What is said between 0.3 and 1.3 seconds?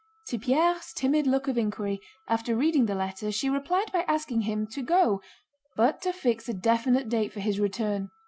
Pierre's timid